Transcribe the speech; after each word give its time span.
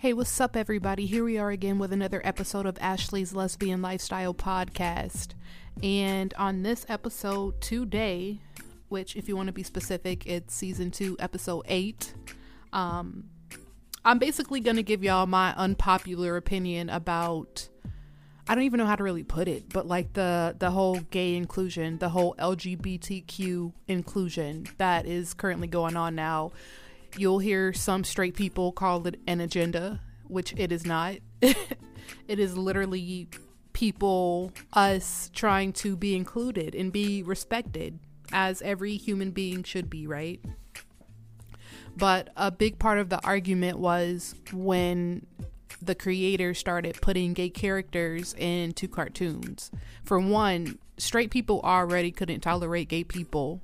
Hey, 0.00 0.12
what's 0.12 0.40
up, 0.40 0.54
everybody? 0.54 1.06
Here 1.06 1.24
we 1.24 1.38
are 1.38 1.50
again 1.50 1.80
with 1.80 1.92
another 1.92 2.20
episode 2.22 2.66
of 2.66 2.78
Ashley's 2.80 3.34
Lesbian 3.34 3.82
Lifestyle 3.82 4.32
Podcast. 4.32 5.34
And 5.82 6.32
on 6.38 6.62
this 6.62 6.86
episode 6.88 7.60
today, 7.60 8.38
which, 8.90 9.16
if 9.16 9.26
you 9.26 9.34
want 9.34 9.48
to 9.48 9.52
be 9.52 9.64
specific, 9.64 10.24
it's 10.24 10.54
season 10.54 10.92
two, 10.92 11.16
episode 11.18 11.64
eight, 11.66 12.14
um, 12.72 13.24
I'm 14.04 14.20
basically 14.20 14.60
going 14.60 14.76
to 14.76 14.84
give 14.84 15.02
y'all 15.02 15.26
my 15.26 15.52
unpopular 15.56 16.36
opinion 16.36 16.90
about. 16.90 17.68
I 18.46 18.54
don't 18.54 18.64
even 18.64 18.78
know 18.78 18.86
how 18.86 18.94
to 18.94 19.02
really 19.02 19.24
put 19.24 19.48
it, 19.48 19.68
but 19.68 19.88
like 19.88 20.12
the 20.12 20.54
the 20.56 20.70
whole 20.70 21.00
gay 21.10 21.34
inclusion, 21.34 21.98
the 21.98 22.10
whole 22.10 22.36
LGBTQ 22.38 23.72
inclusion 23.88 24.68
that 24.76 25.06
is 25.06 25.34
currently 25.34 25.66
going 25.66 25.96
on 25.96 26.14
now 26.14 26.52
You'll 27.16 27.38
hear 27.38 27.72
some 27.72 28.04
straight 28.04 28.36
people 28.36 28.72
call 28.72 29.06
it 29.06 29.20
an 29.26 29.40
agenda, 29.40 30.00
which 30.26 30.54
it 30.56 30.72
is 30.72 30.84
not. 30.84 31.16
it 31.40 32.38
is 32.38 32.56
literally 32.56 33.28
people, 33.72 34.52
us, 34.72 35.30
trying 35.34 35.72
to 35.72 35.96
be 35.96 36.14
included 36.14 36.74
and 36.74 36.92
be 36.92 37.22
respected 37.22 37.98
as 38.32 38.60
every 38.62 38.96
human 38.96 39.30
being 39.30 39.62
should 39.62 39.88
be, 39.88 40.06
right? 40.06 40.40
But 41.96 42.30
a 42.36 42.50
big 42.50 42.78
part 42.78 42.98
of 42.98 43.08
the 43.08 43.24
argument 43.24 43.78
was 43.78 44.34
when 44.52 45.26
the 45.80 45.94
creator 45.94 46.54
started 46.54 46.98
putting 47.00 47.32
gay 47.32 47.50
characters 47.50 48.34
into 48.34 48.88
cartoons. 48.88 49.70
For 50.04 50.18
one, 50.18 50.78
straight 50.96 51.30
people 51.30 51.60
already 51.62 52.10
couldn't 52.10 52.40
tolerate 52.40 52.88
gay 52.88 53.04
people, 53.04 53.62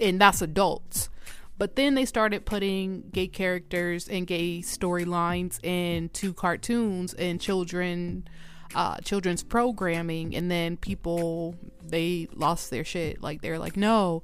and 0.00 0.20
that's 0.20 0.42
adults. 0.42 1.08
But 1.56 1.76
then 1.76 1.94
they 1.94 2.04
started 2.04 2.44
putting 2.44 3.10
gay 3.12 3.28
characters 3.28 4.08
and 4.08 4.26
gay 4.26 4.58
storylines 4.58 5.62
into 5.64 6.34
cartoons 6.34 7.14
and 7.14 7.40
children 7.40 8.28
uh, 8.74 8.96
children's 8.98 9.44
programming. 9.44 10.34
And 10.34 10.50
then 10.50 10.76
people 10.76 11.54
they 11.82 12.28
lost 12.34 12.70
their 12.70 12.84
shit. 12.84 13.22
Like 13.22 13.40
they're 13.42 13.58
like 13.58 13.76
no 13.76 14.22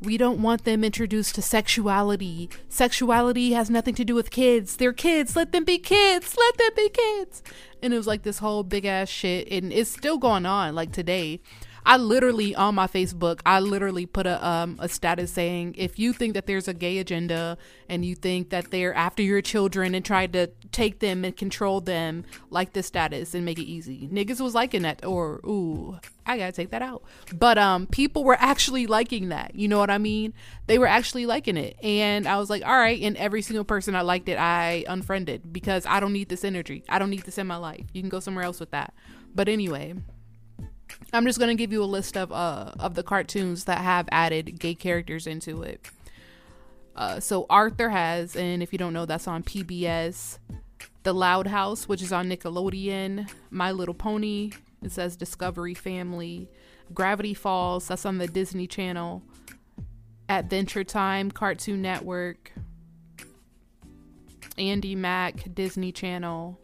we 0.00 0.16
don't 0.16 0.40
want 0.40 0.64
them 0.64 0.84
introduced 0.84 1.34
to 1.34 1.42
sexuality. 1.42 2.48
Sexuality 2.68 3.52
has 3.52 3.68
nothing 3.68 3.94
to 3.96 4.04
do 4.04 4.14
with 4.14 4.30
kids. 4.30 4.76
They're 4.76 4.92
kids. 4.92 5.34
Let 5.34 5.52
them 5.52 5.64
be 5.64 5.78
kids. 5.78 6.36
Let 6.38 6.56
them 6.56 6.70
be 6.76 6.88
kids. 6.88 7.42
And 7.82 7.92
it 7.92 7.96
was 7.96 8.06
like 8.06 8.22
this 8.22 8.38
whole 8.38 8.62
big 8.62 8.84
ass 8.84 9.08
shit. 9.08 9.50
And 9.50 9.72
it's 9.72 9.90
still 9.90 10.18
going 10.18 10.46
on 10.46 10.74
like 10.74 10.92
today 10.92 11.40
I 11.88 11.96
literally 11.96 12.54
on 12.54 12.74
my 12.74 12.86
Facebook, 12.86 13.40
I 13.46 13.60
literally 13.60 14.04
put 14.04 14.26
a 14.26 14.46
um 14.46 14.76
a 14.78 14.90
status 14.90 15.32
saying 15.32 15.74
if 15.78 15.98
you 15.98 16.12
think 16.12 16.34
that 16.34 16.46
there's 16.46 16.68
a 16.68 16.74
gay 16.74 16.98
agenda 16.98 17.56
and 17.88 18.04
you 18.04 18.14
think 18.14 18.50
that 18.50 18.70
they're 18.70 18.92
after 18.92 19.22
your 19.22 19.40
children 19.40 19.94
and 19.94 20.04
try 20.04 20.26
to 20.26 20.48
take 20.70 20.98
them 20.98 21.24
and 21.24 21.34
control 21.34 21.80
them, 21.80 22.26
like 22.50 22.74
this 22.74 22.86
status 22.86 23.32
and 23.32 23.46
make 23.46 23.58
it 23.58 23.64
easy. 23.64 24.06
Niggas 24.12 24.38
was 24.38 24.54
liking 24.54 24.82
that 24.82 25.02
or 25.02 25.40
ooh, 25.46 25.98
I 26.26 26.36
gotta 26.36 26.52
take 26.52 26.68
that 26.72 26.82
out. 26.82 27.04
But 27.32 27.56
um 27.56 27.86
people 27.86 28.22
were 28.22 28.36
actually 28.38 28.86
liking 28.86 29.30
that. 29.30 29.54
You 29.54 29.66
know 29.66 29.78
what 29.78 29.88
I 29.88 29.96
mean? 29.96 30.34
They 30.66 30.78
were 30.78 30.86
actually 30.86 31.24
liking 31.24 31.56
it. 31.56 31.82
And 31.82 32.28
I 32.28 32.36
was 32.36 32.50
like, 32.50 32.66
all 32.66 32.76
right, 32.76 33.00
and 33.00 33.16
every 33.16 33.40
single 33.40 33.64
person 33.64 33.94
I 33.94 34.02
liked 34.02 34.28
it, 34.28 34.38
I 34.38 34.84
unfriended 34.88 35.54
because 35.54 35.86
I 35.86 36.00
don't 36.00 36.12
need 36.12 36.28
this 36.28 36.44
energy. 36.44 36.84
I 36.86 36.98
don't 36.98 37.08
need 37.08 37.22
this 37.22 37.38
in 37.38 37.46
my 37.46 37.56
life. 37.56 37.86
You 37.94 38.02
can 38.02 38.10
go 38.10 38.20
somewhere 38.20 38.44
else 38.44 38.60
with 38.60 38.72
that. 38.72 38.92
But 39.34 39.48
anyway, 39.48 39.94
I'm 41.12 41.24
just 41.24 41.38
gonna 41.38 41.54
give 41.54 41.72
you 41.72 41.82
a 41.82 41.86
list 41.86 42.16
of 42.16 42.30
uh 42.32 42.72
of 42.78 42.94
the 42.94 43.02
cartoons 43.02 43.64
that 43.64 43.78
have 43.78 44.08
added 44.12 44.58
gay 44.58 44.74
characters 44.74 45.26
into 45.26 45.62
it. 45.62 45.88
Uh, 46.94 47.20
so 47.20 47.46
Arthur 47.48 47.90
has, 47.90 48.34
and 48.34 48.60
if 48.60 48.72
you 48.72 48.78
don't 48.78 48.92
know, 48.92 49.06
that's 49.06 49.28
on 49.28 49.44
PBS. 49.44 50.38
The 51.04 51.14
Loud 51.14 51.46
House, 51.46 51.86
which 51.86 52.02
is 52.02 52.12
on 52.12 52.28
Nickelodeon. 52.28 53.30
My 53.50 53.70
Little 53.70 53.94
Pony, 53.94 54.50
it 54.82 54.90
says 54.90 55.16
Discovery 55.16 55.74
Family. 55.74 56.50
Gravity 56.92 57.34
Falls, 57.34 57.86
that's 57.86 58.04
on 58.04 58.18
the 58.18 58.26
Disney 58.26 58.66
Channel. 58.66 59.22
Adventure 60.28 60.82
Time, 60.82 61.30
Cartoon 61.30 61.80
Network. 61.80 62.52
Andi 64.58 64.96
Mack, 64.96 65.54
Disney 65.54 65.92
Channel. 65.92 66.58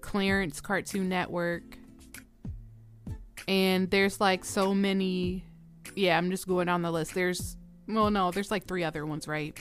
Clarence, 0.00 0.60
Cartoon 0.60 1.08
Network 1.08 1.78
and 3.46 3.90
there's 3.90 4.20
like 4.20 4.44
so 4.44 4.74
many 4.74 5.44
yeah 5.94 6.16
i'm 6.16 6.30
just 6.30 6.48
going 6.48 6.66
down 6.66 6.82
the 6.82 6.90
list. 6.90 7.14
There's 7.14 7.56
well 7.86 8.10
no 8.10 8.30
there's 8.30 8.50
like 8.50 8.66
three 8.66 8.84
other 8.84 9.04
ones 9.04 9.28
right 9.28 9.58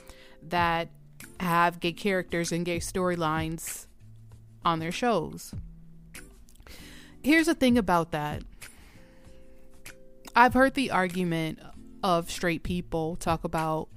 that 0.49 0.89
have 1.39 1.79
gay 1.79 1.94
characters 1.94 2.51
and 2.51 2.66
gay 2.66 2.79
storylines 2.79 3.88
on 4.66 4.79
their 4.79 4.91
shows. 4.91 5.53
Here's 7.23 7.45
the 7.45 7.55
thing 7.55 7.77
about 7.77 8.11
that. 8.11 8.44
I've 10.35 10.53
heard 10.53 10.73
the 10.73 10.91
argument 10.91 11.59
of 12.01 12.29
straight 12.29 12.63
people 12.63 13.15
talk 13.15 13.44
about 13.44 13.88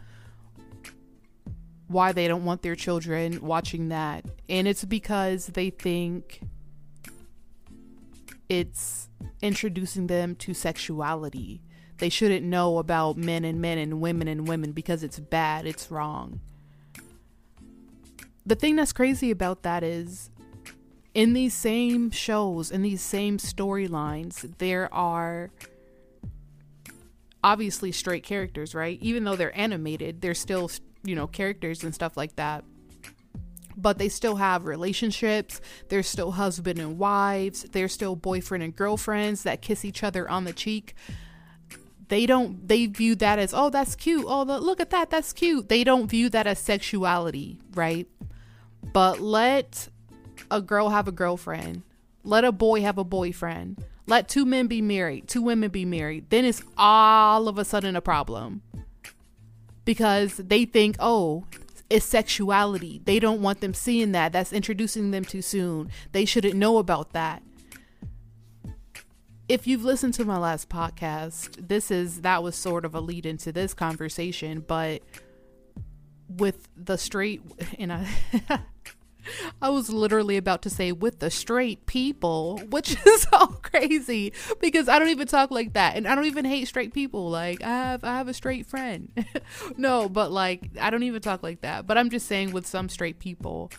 why 1.89 2.13
they 2.13 2.29
don't 2.29 2.45
want 2.45 2.63
their 2.63 2.77
children 2.77 3.41
watching 3.41 3.89
that. 3.89 4.25
And 4.49 4.69
it's 4.69 4.85
because 4.85 5.47
they 5.47 5.71
think 5.71 6.41
it's 8.49 9.09
introducing 9.43 10.07
them 10.07 10.35
to 10.37 10.55
sexuality. 10.55 11.63
They 11.99 12.09
shouldn't 12.09 12.45
know 12.45 12.79
about 12.79 13.17
men 13.17 13.45
and 13.45 13.61
men 13.61 13.79
and 13.79 14.01
women 14.01 14.29
and 14.29 14.47
women 14.47 14.73
because 14.73 15.03
it's 15.03 15.19
bad, 15.19 15.67
it's 15.67 15.91
wrong. 15.91 16.41
The 18.45 18.55
thing 18.55 18.77
that's 18.77 18.93
crazy 18.93 19.31
about 19.31 19.63
that 19.63 19.83
is 19.83 20.31
in 21.15 21.33
these 21.33 21.55
same 21.55 22.11
shows, 22.11 22.71
in 22.71 22.83
these 22.83 23.01
same 23.01 23.39
storylines, 23.39 24.59
there 24.59 24.93
are 24.93 25.51
obviously 27.43 27.91
straight 27.91 28.23
characters, 28.23 28.75
right? 28.75 28.99
Even 29.01 29.25
though 29.25 29.37
they're 29.37 29.57
animated, 29.59 30.21
they're 30.21 30.35
still, 30.35 30.71
you 31.03 31.15
know, 31.15 31.27
characters 31.27 31.83
and 31.83 31.95
stuff 31.95 32.17
like 32.17 32.37
that 32.37 32.65
but 33.77 33.99
they 33.99 34.09
still 34.09 34.37
have 34.37 34.65
relationships. 34.65 35.61
They're 35.89 36.03
still 36.03 36.33
husband 36.33 36.79
and 36.79 36.99
wives. 36.99 37.65
They're 37.65 37.89
still 37.89 38.17
boyfriend 38.17 38.65
and 38.65 38.75
girlfriends 38.75 39.43
that 39.43 39.63
kiss 39.63 39.85
each 39.85 40.03
other 40.03 40.29
on 40.29 40.45
the 40.45 40.53
cheek. 40.53 40.95
They 42.09 42.25
don't, 42.25 42.67
they 42.67 42.87
view 42.87 43.17
that 43.17 43.39
as, 43.39 43.53
oh, 43.53 43.69
that's 43.69 43.97
cute. 43.97 44.25
Oh, 44.27 44.43
look 44.43 44.81
at 44.81 44.91
that. 44.91 45.11
That's 45.11 45.33
cute. 45.33 45.69
They 45.69 45.83
don't 45.85 46.09
view 46.09 46.29
that 46.31 46.47
as 46.47 46.59
sexuality, 46.59 47.61
right? 47.75 48.07
But 48.93 49.21
let 49.21 49.89
a 50.51 50.63
girl 50.63 50.91
have 50.91 51.09
a 51.09 51.13
girlfriend. 51.13 51.83
Let 52.23 52.45
a 52.45 52.53
boy 52.53 52.83
have 52.83 52.99
a 52.99 53.05
boyfriend. 53.05 53.83
Let 54.07 54.29
two 54.29 54.45
men 54.45 54.69
be 54.69 54.81
married, 54.81 55.27
two 55.27 55.43
women 55.43 55.71
be 55.71 55.85
married. 55.85 56.31
Then 56.31 56.45
it's 56.45 56.63
all 56.79 57.49
of 57.49 57.59
a 57.59 57.65
sudden 57.65 57.97
a 57.97 58.01
problem 58.01 58.63
because 59.85 60.37
they 60.37 60.65
think, 60.65 60.97
oh, 61.01 61.45
is 61.89 62.05
sexuality. 62.05 63.01
They 63.05 63.19
don't 63.19 63.43
want 63.43 63.61
them 63.61 63.75
seeing 63.75 64.13
that. 64.13 64.33
That's 64.33 64.53
introducing 64.53 65.11
them 65.11 65.25
too 65.25 65.43
soon. 65.43 65.91
They 66.13 66.25
shouldn't 66.25 66.55
know 66.55 66.79
about 66.79 67.13
that. 67.13 67.43
If 69.49 69.67
you've 69.67 69.85
listened 69.85 70.15
to 70.15 70.25
my 70.25 70.39
last 70.39 70.69
podcast, 70.69 71.69
this 71.69 71.91
is 71.91 72.23
that 72.23 72.43
was 72.43 72.57
sort 72.57 72.85
of 72.85 72.95
a 72.95 73.01
lead 73.01 73.27
into 73.27 73.53
this 73.53 73.75
conversation, 73.75 74.65
but 74.67 75.03
with 76.29 76.69
the 76.77 76.99
straight 76.99 77.43
and 77.79 77.93
I 77.93 78.09
I 79.61 79.71
was 79.71 79.91
literally 79.91 80.37
about 80.37 80.63
to 80.63 80.71
say 80.71 80.93
with 80.93 81.19
the 81.19 81.31
straight 81.31 81.87
people, 81.87 82.59
which 82.71 82.97
is 83.07 83.23
so 83.23 83.47
crazy 83.47 84.33
because 84.61 84.89
I 84.89 84.99
don't 84.99 85.09
even 85.09 85.27
talk 85.27 85.51
like 85.51 85.75
that 85.75 85.97
and 85.97 86.07
I 86.07 86.15
don't 86.15 86.27
even 86.27 86.45
hate 86.45 86.69
straight 86.69 86.93
people. 86.93 87.31
Like 87.31 87.63
I 87.63 87.69
have 87.69 88.05
I 88.05 88.17
have 88.17 88.29
a 88.29 88.35
straight 88.35 88.67
friend. 88.67 89.11
no, 89.77 90.09
but 90.09 90.31
like 90.31 90.71
I 90.81 90.91
don't 90.91 91.03
even 91.03 91.23
talk 91.23 91.43
like 91.43 91.63
that. 91.63 91.87
But 91.87 91.99
I'm 91.99 92.11
just 92.11 92.27
saying 92.27 92.53
with 92.53 92.67
some 92.67 92.89
straight 92.89 93.19
people 93.19 93.71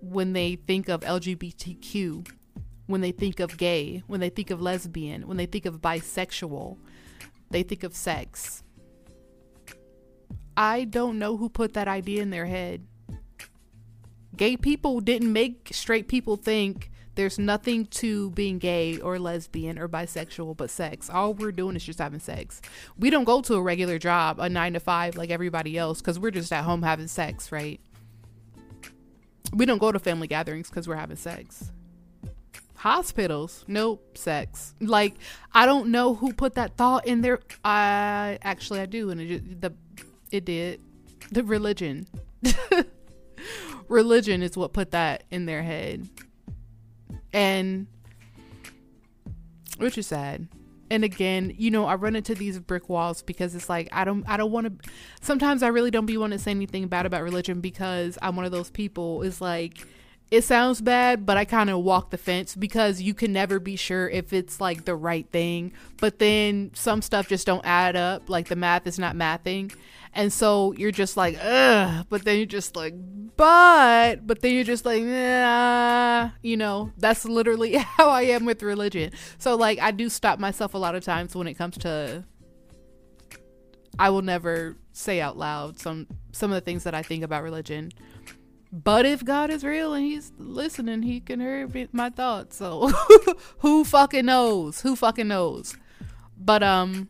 when 0.00 0.32
they 0.32 0.56
think 0.56 0.88
of 0.88 1.00
LGBTQ, 1.00 2.28
when 2.86 3.00
they 3.00 3.12
think 3.12 3.40
of 3.40 3.56
gay, 3.56 4.02
when 4.06 4.20
they 4.20 4.30
think 4.30 4.50
of 4.50 4.60
lesbian, 4.60 5.26
when 5.26 5.36
they 5.36 5.46
think 5.46 5.66
of 5.66 5.80
bisexual, 5.80 6.78
they 7.50 7.62
think 7.62 7.82
of 7.82 7.94
sex. 7.94 8.62
I 10.56 10.84
don't 10.84 11.18
know 11.18 11.36
who 11.36 11.48
put 11.48 11.74
that 11.74 11.86
idea 11.86 12.22
in 12.22 12.30
their 12.30 12.46
head 12.46 12.84
Gay 14.38 14.56
people 14.56 15.00
didn't 15.00 15.32
make 15.32 15.70
straight 15.72 16.06
people 16.06 16.36
think 16.36 16.92
there's 17.16 17.40
nothing 17.40 17.86
to 17.86 18.30
being 18.30 18.60
gay 18.60 19.00
or 19.00 19.18
lesbian 19.18 19.76
or 19.76 19.88
bisexual 19.88 20.56
but 20.56 20.70
sex. 20.70 21.10
All 21.10 21.34
we're 21.34 21.50
doing 21.50 21.74
is 21.74 21.82
just 21.82 21.98
having 21.98 22.20
sex. 22.20 22.62
We 22.96 23.10
don't 23.10 23.24
go 23.24 23.42
to 23.42 23.54
a 23.54 23.60
regular 23.60 23.98
job, 23.98 24.38
a 24.38 24.48
nine 24.48 24.74
to 24.74 24.80
five, 24.80 25.16
like 25.16 25.30
everybody 25.30 25.76
else, 25.76 26.00
because 26.00 26.20
we're 26.20 26.30
just 26.30 26.52
at 26.52 26.62
home 26.62 26.82
having 26.82 27.08
sex, 27.08 27.50
right? 27.50 27.80
We 29.52 29.66
don't 29.66 29.78
go 29.78 29.90
to 29.90 29.98
family 29.98 30.28
gatherings 30.28 30.68
because 30.68 30.86
we're 30.86 30.94
having 30.94 31.16
sex. 31.16 31.72
Hospitals, 32.76 33.64
nope, 33.66 34.16
sex. 34.16 34.76
Like 34.80 35.16
I 35.52 35.66
don't 35.66 35.88
know 35.88 36.14
who 36.14 36.32
put 36.32 36.54
that 36.54 36.76
thought 36.76 37.08
in 37.08 37.22
there. 37.22 37.40
I 37.64 38.38
actually 38.42 38.78
I 38.78 38.86
do, 38.86 39.10
and 39.10 39.20
it 39.20 39.60
the 39.60 39.74
it 40.30 40.44
did 40.44 40.80
the 41.32 41.42
religion. 41.42 42.06
religion 43.88 44.42
is 44.42 44.56
what 44.56 44.72
put 44.72 44.90
that 44.92 45.24
in 45.30 45.46
their 45.46 45.62
head. 45.62 46.08
And 47.32 47.86
which 49.78 49.98
is 49.98 50.06
sad. 50.06 50.48
And 50.90 51.04
again, 51.04 51.54
you 51.56 51.70
know, 51.70 51.84
I 51.84 51.96
run 51.96 52.16
into 52.16 52.34
these 52.34 52.58
brick 52.58 52.88
walls 52.88 53.22
because 53.22 53.54
it's 53.54 53.68
like 53.68 53.88
I 53.92 54.04
don't 54.04 54.24
I 54.28 54.36
don't 54.36 54.50
want 54.50 54.82
to 54.82 54.90
sometimes 55.20 55.62
I 55.62 55.68
really 55.68 55.90
don't 55.90 56.06
be 56.06 56.16
want 56.16 56.32
to 56.32 56.38
say 56.38 56.50
anything 56.50 56.88
bad 56.88 57.04
about 57.04 57.22
religion 57.22 57.60
because 57.60 58.16
I'm 58.22 58.36
one 58.36 58.46
of 58.46 58.52
those 58.52 58.70
people 58.70 59.22
is 59.22 59.40
like 59.40 59.86
it 60.30 60.44
sounds 60.44 60.80
bad, 60.82 61.24
but 61.24 61.36
I 61.38 61.44
kind 61.44 61.70
of 61.70 61.80
walk 61.80 62.10
the 62.10 62.18
fence 62.18 62.54
because 62.54 63.00
you 63.00 63.14
can 63.14 63.32
never 63.32 63.58
be 63.58 63.76
sure 63.76 64.08
if 64.10 64.32
it's 64.32 64.60
like 64.60 64.84
the 64.84 64.94
right 64.94 65.26
thing. 65.30 65.72
But 66.00 66.18
then 66.18 66.70
some 66.74 67.00
stuff 67.00 67.28
just 67.28 67.46
don't 67.46 67.64
add 67.64 67.96
up, 67.96 68.28
like 68.28 68.48
the 68.48 68.56
math 68.56 68.86
is 68.86 68.98
not 68.98 69.16
mathing. 69.16 69.74
And 70.12 70.32
so 70.32 70.72
you're 70.72 70.90
just 70.90 71.16
like, 71.16 71.38
ugh, 71.42 72.06
but 72.10 72.24
then 72.24 72.36
you're 72.36 72.46
just 72.46 72.76
like, 72.76 72.94
but, 73.36 74.26
but 74.26 74.40
then 74.40 74.54
you're 74.54 74.64
just 74.64 74.84
like, 74.84 75.02
nah, 75.02 76.30
you 76.42 76.56
know, 76.56 76.92
that's 76.98 77.24
literally 77.24 77.74
how 77.76 78.10
I 78.10 78.22
am 78.22 78.44
with 78.44 78.62
religion. 78.62 79.12
So, 79.38 79.54
like, 79.54 79.78
I 79.78 79.92
do 79.92 80.08
stop 80.08 80.38
myself 80.38 80.74
a 80.74 80.78
lot 80.78 80.94
of 80.94 81.04
times 81.04 81.34
when 81.34 81.46
it 81.46 81.54
comes 81.54 81.78
to, 81.78 82.24
I 83.98 84.10
will 84.10 84.22
never 84.22 84.76
say 84.92 85.20
out 85.20 85.38
loud 85.38 85.78
some, 85.78 86.06
some 86.32 86.50
of 86.50 86.54
the 86.56 86.60
things 86.60 86.84
that 86.84 86.94
I 86.94 87.02
think 87.02 87.22
about 87.22 87.42
religion. 87.42 87.92
But 88.70 89.06
if 89.06 89.24
God 89.24 89.50
is 89.50 89.64
real 89.64 89.94
and 89.94 90.04
he's 90.04 90.32
listening, 90.36 91.02
he 91.02 91.20
can 91.20 91.40
hear 91.40 91.68
my 91.92 92.10
thoughts. 92.10 92.56
So, 92.56 92.88
who 93.58 93.84
fucking 93.84 94.26
knows? 94.26 94.82
Who 94.82 94.94
fucking 94.94 95.28
knows? 95.28 95.74
But, 96.36 96.62
um, 96.62 97.08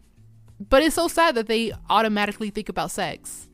but 0.61 0.83
it's 0.83 0.95
so 0.95 1.09
sad 1.09 1.35
that 1.35 1.49
they 1.49 1.73
automatically 1.91 2.51
think 2.51 2.69
about 2.69 2.93
sex. 2.93 3.49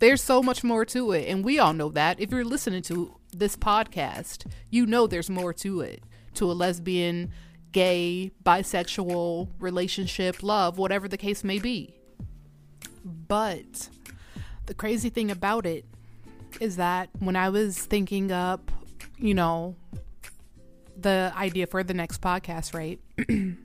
There's 0.00 0.20
so 0.20 0.42
much 0.42 0.64
more 0.64 0.84
to 0.86 1.12
it, 1.12 1.28
and 1.28 1.44
we 1.44 1.60
all 1.60 1.72
know 1.72 1.90
that. 1.90 2.18
If 2.18 2.32
you're 2.32 2.44
listening 2.44 2.82
to 2.82 3.16
this 3.32 3.54
podcast, 3.54 4.46
you 4.68 4.84
know 4.84 5.06
there's 5.06 5.30
more 5.30 5.52
to 5.54 5.80
it. 5.80 6.02
To 6.34 6.50
a 6.50 6.54
lesbian, 6.54 7.30
gay, 7.70 8.32
bisexual 8.44 9.48
relationship, 9.60 10.42
love, 10.42 10.76
whatever 10.76 11.06
the 11.06 11.16
case 11.16 11.44
may 11.44 11.60
be. 11.60 11.94
But 13.04 13.88
the 14.66 14.74
crazy 14.74 15.08
thing 15.08 15.30
about 15.30 15.66
it 15.66 15.84
is 16.60 16.76
that 16.76 17.10
when 17.18 17.36
I 17.36 17.48
was 17.48 17.78
thinking 17.78 18.32
up, 18.32 18.70
you 19.18 19.34
know, 19.34 19.76
the 20.96 21.32
idea 21.36 21.66
for 21.66 21.82
the 21.82 21.94
next 21.94 22.20
podcast, 22.20 22.74
right? 22.74 23.00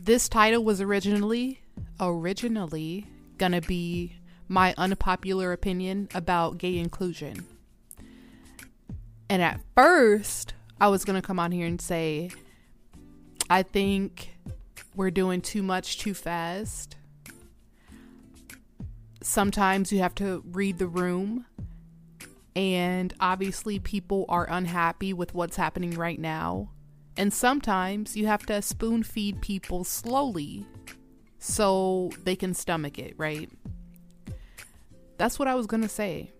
this 0.00 0.28
title 0.28 0.64
was 0.64 0.80
originally 0.80 1.60
originally 2.00 3.06
gonna 3.38 3.60
be 3.60 4.16
my 4.48 4.74
unpopular 4.76 5.52
opinion 5.52 6.08
about 6.14 6.58
gay 6.58 6.78
inclusion. 6.78 7.44
And 9.28 9.42
at 9.42 9.60
first, 9.74 10.54
I 10.80 10.88
was 10.88 11.04
gonna 11.04 11.22
come 11.22 11.38
on 11.38 11.52
here 11.52 11.66
and 11.66 11.80
say, 11.80 12.30
I 13.48 13.62
think 13.62 14.36
we're 14.94 15.10
doing 15.10 15.40
too 15.40 15.62
much 15.62 15.98
too 15.98 16.14
fast. 16.14 16.96
Sometimes 19.24 19.90
you 19.90 20.00
have 20.00 20.14
to 20.16 20.42
read 20.52 20.78
the 20.78 20.86
room. 20.86 21.46
And 22.54 23.12
obviously, 23.18 23.78
people 23.78 24.26
are 24.28 24.46
unhappy 24.50 25.14
with 25.14 25.34
what's 25.34 25.56
happening 25.56 25.92
right 25.92 26.20
now. 26.20 26.70
And 27.16 27.32
sometimes 27.32 28.16
you 28.16 28.26
have 28.26 28.44
to 28.46 28.60
spoon 28.60 29.02
feed 29.02 29.40
people 29.40 29.82
slowly 29.82 30.66
so 31.38 32.10
they 32.24 32.36
can 32.36 32.52
stomach 32.52 32.98
it, 32.98 33.14
right? 33.16 33.50
That's 35.16 35.38
what 35.38 35.48
I 35.48 35.54
was 35.54 35.66
gonna 35.66 35.88
say. 35.88 36.30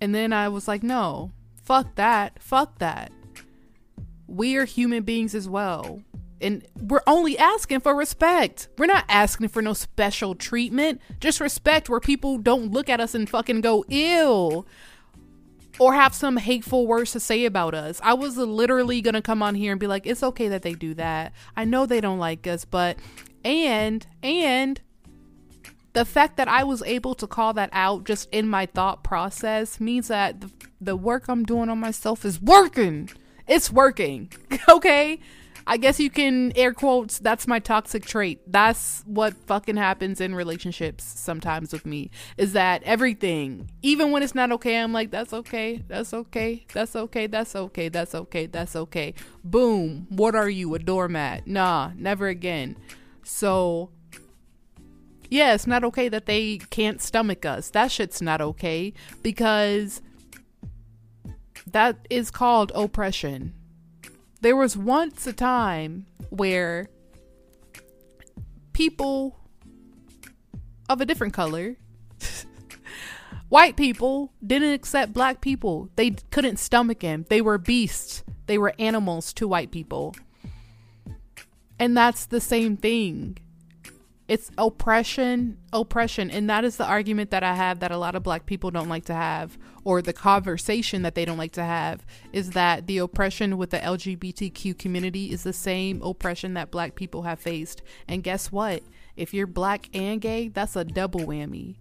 And 0.00 0.14
then 0.14 0.32
I 0.32 0.48
was 0.48 0.68
like, 0.68 0.84
no, 0.84 1.32
fuck 1.64 1.96
that, 1.96 2.40
fuck 2.40 2.78
that. 2.78 3.10
We 4.28 4.56
are 4.56 4.66
human 4.66 5.02
beings 5.02 5.34
as 5.34 5.48
well. 5.48 6.02
And 6.42 6.66
we're 6.80 7.02
only 7.06 7.38
asking 7.38 7.80
for 7.80 7.94
respect. 7.94 8.68
We're 8.76 8.86
not 8.86 9.04
asking 9.08 9.48
for 9.48 9.62
no 9.62 9.72
special 9.72 10.34
treatment. 10.34 11.00
Just 11.20 11.40
respect 11.40 11.88
where 11.88 12.00
people 12.00 12.38
don't 12.38 12.72
look 12.72 12.88
at 12.88 13.00
us 13.00 13.14
and 13.14 13.28
fucking 13.28 13.60
go, 13.60 13.84
ill 13.88 14.66
or 15.78 15.94
have 15.94 16.14
some 16.14 16.36
hateful 16.36 16.86
words 16.86 17.12
to 17.12 17.20
say 17.20 17.44
about 17.44 17.74
us. 17.74 18.00
I 18.02 18.14
was 18.14 18.36
literally 18.36 19.00
going 19.00 19.14
to 19.14 19.22
come 19.22 19.42
on 19.42 19.54
here 19.54 19.72
and 19.72 19.80
be 19.80 19.86
like, 19.86 20.06
it's 20.06 20.22
okay 20.22 20.48
that 20.48 20.62
they 20.62 20.74
do 20.74 20.94
that. 20.94 21.32
I 21.56 21.64
know 21.64 21.86
they 21.86 22.00
don't 22.00 22.18
like 22.18 22.46
us, 22.46 22.64
but, 22.64 22.98
and, 23.44 24.06
and, 24.22 24.80
the 25.94 26.04
fact 26.06 26.38
that 26.38 26.48
I 26.48 26.64
was 26.64 26.82
able 26.84 27.14
to 27.16 27.26
call 27.26 27.52
that 27.52 27.68
out 27.72 28.04
just 28.04 28.26
in 28.32 28.48
my 28.48 28.64
thought 28.64 29.04
process 29.04 29.78
means 29.78 30.08
that 30.08 30.40
the, 30.40 30.50
the 30.80 30.96
work 30.96 31.28
I'm 31.28 31.44
doing 31.44 31.68
on 31.68 31.78
myself 31.78 32.24
is 32.24 32.40
working. 32.40 33.10
It's 33.46 33.70
working. 33.70 34.32
okay? 34.70 35.20
I 35.66 35.76
guess 35.76 36.00
you 36.00 36.10
can 36.10 36.52
air 36.56 36.72
quotes, 36.72 37.18
that's 37.18 37.46
my 37.46 37.58
toxic 37.58 38.04
trait. 38.04 38.40
That's 38.46 39.02
what 39.06 39.34
fucking 39.34 39.76
happens 39.76 40.20
in 40.20 40.34
relationships 40.34 41.04
sometimes 41.04 41.72
with 41.72 41.86
me. 41.86 42.10
Is 42.36 42.52
that 42.52 42.82
everything, 42.82 43.70
even 43.82 44.10
when 44.10 44.22
it's 44.22 44.34
not 44.34 44.52
okay, 44.52 44.78
I'm 44.80 44.92
like, 44.92 45.10
that's 45.10 45.32
okay, 45.32 45.82
that's 45.86 46.12
okay, 46.12 46.64
that's 46.72 46.96
okay, 46.96 47.26
that's 47.26 47.54
okay, 47.54 47.88
that's 47.88 48.14
okay, 48.14 48.46
that's 48.46 48.76
okay. 48.76 49.14
Boom. 49.44 50.06
What 50.10 50.34
are 50.34 50.50
you, 50.50 50.74
a 50.74 50.78
doormat? 50.78 51.46
Nah, 51.46 51.92
never 51.96 52.28
again. 52.28 52.76
So 53.22 53.90
yeah, 55.30 55.54
it's 55.54 55.66
not 55.66 55.82
okay 55.84 56.10
that 56.10 56.26
they 56.26 56.58
can't 56.58 57.00
stomach 57.00 57.46
us. 57.46 57.70
That 57.70 57.90
shit's 57.90 58.20
not 58.20 58.42
okay 58.42 58.92
because 59.22 60.02
that 61.66 62.06
is 62.10 62.30
called 62.30 62.70
oppression 62.74 63.54
there 64.42 64.56
was 64.56 64.76
once 64.76 65.26
a 65.26 65.32
time 65.32 66.04
where 66.30 66.88
people 68.72 69.38
of 70.88 71.00
a 71.00 71.06
different 71.06 71.32
color 71.32 71.76
white 73.48 73.76
people 73.76 74.32
didn't 74.44 74.72
accept 74.72 75.12
black 75.12 75.40
people. 75.40 75.88
They 75.94 76.10
couldn't 76.30 76.58
stomach 76.58 77.00
them 77.00 77.24
they 77.28 77.40
were 77.40 77.56
beasts. 77.56 78.24
They 78.46 78.58
were 78.58 78.74
animals 78.78 79.32
to 79.34 79.46
white 79.46 79.70
people. 79.70 80.14
And 81.78 81.96
that's 81.96 82.26
the 82.26 82.40
same 82.40 82.76
thing 82.76 83.38
it's 84.32 84.50
oppression 84.56 85.58
oppression. 85.74 86.30
And 86.30 86.48
that 86.48 86.64
is 86.64 86.78
the 86.78 86.86
argument 86.86 87.30
that 87.32 87.42
i 87.42 87.52
have 87.52 87.80
that 87.80 87.90
a 87.90 87.98
lot 87.98 88.14
of 88.14 88.22
black 88.22 88.46
people 88.46 88.70
don't 88.70 88.88
like 88.88 89.04
to 89.04 89.12
have 89.12 89.58
or 89.84 90.00
the 90.00 90.14
conversation 90.14 91.02
that 91.02 91.14
they 91.14 91.26
don't 91.26 91.36
like 91.36 91.52
to 91.52 91.62
have 91.62 92.06
is 92.32 92.52
that 92.52 92.86
the 92.86 92.96
oppression 92.96 93.58
with 93.58 93.68
the 93.68 93.78
lgbtq 93.78 94.78
community 94.78 95.30
is 95.30 95.42
the 95.42 95.52
same 95.52 96.00
oppression 96.00 96.54
that 96.54 96.70
black 96.70 96.94
people 96.94 97.24
have 97.24 97.40
faced. 97.40 97.82
And 98.08 98.22
guess 98.22 98.50
what? 98.50 98.82
If 99.16 99.34
you're 99.34 99.46
black 99.46 99.90
and 99.92 100.18
gay 100.18 100.48
that's 100.48 100.76
a 100.76 100.84
double 100.84 101.20
whammy. 101.20 101.76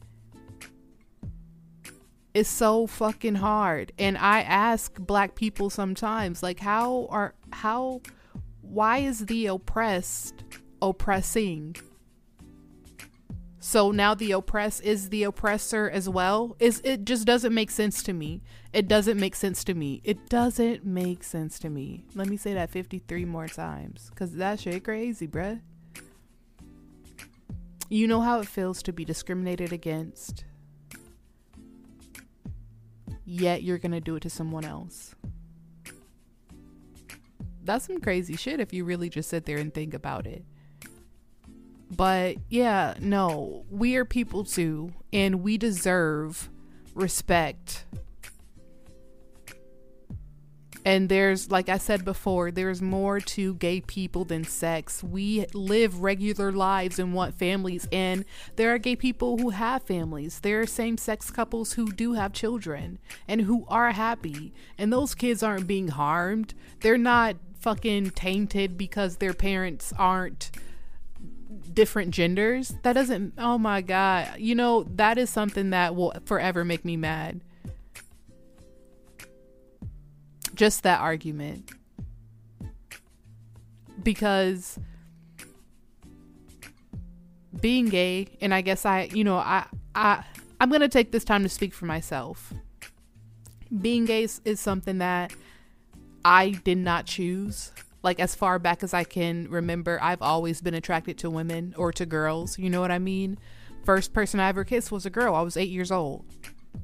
It's 2.34 2.50
so 2.50 2.86
fucking 2.86 3.36
hard. 3.36 3.94
And 3.98 4.18
i 4.18 4.42
ask 4.42 5.00
black 5.00 5.36
people 5.36 5.70
sometimes 5.70 6.44
like 6.44 6.60
how 6.60 7.08
are 7.12 7.34
how 7.54 8.02
why 8.62 8.98
is 8.98 9.28
the 9.28 9.46
oppressed 9.46 10.44
oppressing 10.82 11.78
so 13.63 13.91
now 13.91 14.15
the 14.15 14.32
oppressed 14.32 14.82
is 14.82 15.10
the 15.10 15.22
oppressor 15.22 15.88
as 15.88 16.10
well? 16.10 16.56
Is 16.60 16.82
it 16.84 17.06
just 17.06 17.27
doesn't 17.27 17.53
make 17.53 17.70
sense 17.70 18.01
to 18.03 18.12
me. 18.12 18.41
It 18.74 18.88
doesn't 18.88 19.20
make 19.20 19.36
sense 19.36 19.63
to 19.65 19.75
me. 19.75 20.01
It 20.03 20.30
doesn't 20.30 20.84
make 20.84 21.24
sense 21.24 21.60
to 21.60 21.70
me. 21.70 22.03
Let 22.15 22.27
me 22.27 22.38
say 22.38 22.56
that 22.56 22.72
53 22.72 23.24
more 23.25 23.48
times 23.48 24.10
because 24.10 24.34
that 24.34 24.62
shit 24.62 24.84
crazy 24.84 25.27
bruh. 25.27 25.62
You 27.88 28.08
know 28.08 28.22
how 28.22 28.39
it 28.39 28.48
feels 28.48 28.82
to 28.82 28.94
be 28.94 29.06
discriminated 29.06 29.72
against 29.72 30.44
yet 33.25 33.62
you're 33.62 33.77
gonna 33.77 34.01
do 34.01 34.15
it 34.15 34.22
to 34.22 34.30
someone 34.32 34.65
else. 34.65 35.13
That's 37.63 37.86
some 37.86 38.01
crazy 38.01 38.36
shit 38.36 38.60
if 38.60 38.74
you 38.74 38.86
really 38.86 39.08
just 39.08 39.30
sit 39.30 39.46
there 39.46 39.58
and 39.58 39.72
think 39.72 39.94
about 39.94 40.25
it 40.25 40.46
but 41.96 42.38
yeah, 42.50 42.96
no, 43.00 43.66
we 43.70 43.96
are 43.96 44.06
people 44.06 44.44
too, 44.44 44.94
and 45.12 45.44
we 45.44 45.58
deserve 45.58 46.50
respect. 46.96 47.86
And 50.84 51.10
there's, 51.10 51.52
like 51.52 51.70
I 51.70 51.78
said 51.78 52.04
before, 52.04 52.50
there's 52.50 52.82
more 52.82 53.20
to 53.20 53.54
gay 53.56 53.82
people 53.82 54.26
than 54.26 54.44
sex. 54.44 55.04
We 55.04 55.46
live 55.54 56.02
regular 56.02 56.52
lives 56.52 56.98
and 56.98 57.14
want 57.14 57.36
families. 57.36 57.88
And 57.92 58.26
there 58.56 58.74
are 58.74 58.80
gay 58.80 58.96
people 58.96 59.38
who 59.38 59.52
have 59.52 59.84
families. 59.84 60.40
There 60.40 60.60
are 60.60 60.66
same 60.66 60.98
sex 60.98 61.30
couples 61.30 61.74
who 61.74 61.92
do 61.92 62.14
have 62.14 62.34
children 62.34 62.98
and 63.28 63.42
who 63.42 63.66
are 63.68 63.92
happy. 63.92 64.54
And 64.76 64.92
those 64.92 65.14
kids 65.14 65.44
aren't 65.44 65.68
being 65.68 65.90
harmed. 65.90 66.56
They're 66.80 66.98
not 66.98 67.36
fucking 67.60 68.10
tainted 68.12 68.76
because 68.76 69.18
their 69.18 69.36
parents 69.36 69.94
aren't 70.00 70.50
different 71.74 72.12
genders 72.12 72.75
that 72.84 72.93
doesn't 72.93 73.34
oh 73.38 73.58
my 73.58 73.81
god. 73.81 74.36
You 74.38 74.55
know 74.55 74.84
that 74.96 75.17
is 75.17 75.29
something 75.29 75.72
that 75.72 75.96
will 75.96 76.13
forever 76.25 76.63
make 76.65 76.86
me 76.86 76.98
mad. 76.98 77.41
Just 80.55 80.84
that 80.84 81.00
argument. 81.00 81.72
Because 84.03 84.79
being 87.60 87.89
gay 87.89 88.27
and 88.39 88.53
i 88.53 88.62
guess 88.62 88.86
i 88.86 89.03
you 89.13 89.24
know 89.24 89.36
i 89.36 89.65
i 89.93 90.24
i'm 90.60 90.70
gonna 90.70 90.89
take 90.89 91.12
this 91.12 91.24
time 91.24 91.43
to 91.43 91.50
speak 91.50 91.74
for 91.74 91.86
myself. 91.86 92.53
Being 93.81 94.05
gay 94.05 94.24
is, 94.24 94.41
is 94.46 94.60
something 94.60 94.98
that 94.98 95.34
i 96.25 96.50
did 96.50 96.77
not 96.77 97.05
choose. 97.05 97.72
Like 98.03 98.20
as 98.20 98.34
far 98.36 98.58
back 98.60 98.84
as 98.84 98.93
I 98.93 99.03
can 99.03 99.48
remember, 99.50 100.00
I've 100.01 100.22
always 100.22 100.62
been 100.62 100.74
attracted 100.74 101.17
to 101.20 101.29
women 101.29 101.74
or 101.77 101.91
to 101.93 102.05
girls. 102.05 102.58
You 102.58 102.70
know 102.70 102.81
what 102.81 102.91
I 102.91 103.00
mean? 103.00 103.38
First 103.84 104.13
person 104.13 104.39
I 104.39 104.50
ever 104.50 104.63
kissed 104.63 104.91
was 104.91 105.05
a 105.05 105.10
girl. 105.10 105.36
I 105.36 105.41
was 105.41 105.58
eight 105.58 105.70
years 105.70 105.91
old. 105.91 106.25